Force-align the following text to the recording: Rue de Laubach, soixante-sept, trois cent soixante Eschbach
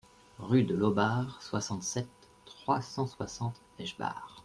Rue 0.39 0.63
de 0.63 0.73
Laubach, 0.73 1.27
soixante-sept, 1.41 2.09
trois 2.47 2.81
cent 2.81 3.05
soixante 3.05 3.61
Eschbach 3.77 4.35